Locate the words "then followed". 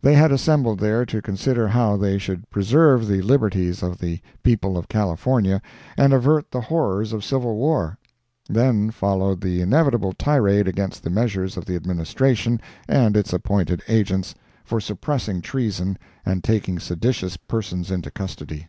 8.48-9.40